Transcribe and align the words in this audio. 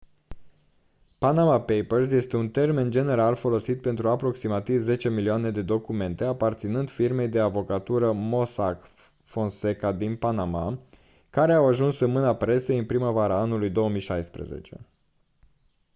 panama 1.17 1.61
papers 1.65 2.11
este 2.11 2.37
un 2.37 2.49
termen 2.51 2.91
general 2.91 3.35
folosit 3.35 3.81
pentru 3.81 4.09
aproximativ 4.09 4.81
zece 4.83 5.09
milioane 5.09 5.51
de 5.51 5.61
documente 5.61 6.23
aparținând 6.25 6.89
firmei 6.89 7.27
de 7.27 7.39
avocatură 7.39 8.11
mossack 8.11 8.87
fonseca 9.23 9.91
din 9.91 10.15
panama 10.15 10.79
care 11.29 11.53
au 11.53 11.67
ajuns 11.67 11.99
în 11.99 12.11
mâna 12.11 12.35
presei 12.35 12.77
în 12.77 12.85
primăvara 12.85 13.39
anului 13.39 13.69
2016 13.69 14.87